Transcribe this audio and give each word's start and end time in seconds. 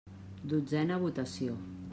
Dotzena 0.53 0.99
votació. 1.05 1.63